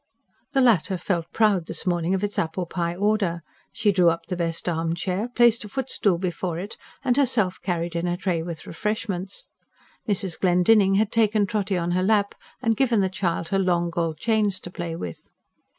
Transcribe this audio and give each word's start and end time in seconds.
The 0.53 0.61
latter 0.61 0.97
felt 0.97 1.31
proud 1.31 1.67
this 1.67 1.85
morning 1.85 2.15
of 2.15 2.23
its 2.23 2.39
apple 2.39 2.65
pie 2.65 2.95
order. 2.95 3.43
She 3.71 3.91
drew 3.91 4.09
up 4.09 4.25
the 4.25 4.35
best 4.35 4.67
armchair, 4.67 5.29
placed 5.29 5.63
a 5.63 5.69
footstool 5.69 6.17
before 6.17 6.57
it 6.57 6.75
and 7.03 7.15
herself 7.15 7.61
carried 7.61 7.95
in 7.95 8.07
a 8.07 8.17
tray 8.17 8.41
with 8.41 8.65
refreshments. 8.65 9.47
Mrs. 10.09 10.39
Glendinning 10.39 10.95
had 10.95 11.11
taken 11.11 11.45
Trotty 11.45 11.77
on 11.77 11.91
her 11.91 12.01
lap, 12.01 12.33
and 12.63 12.75
given 12.75 13.01
the 13.01 13.09
child 13.09 13.49
her 13.49 13.59
long 13.59 13.91
gold 13.91 14.17
chains 14.17 14.59
to 14.61 14.71
play 14.71 14.95
with. 14.95 15.29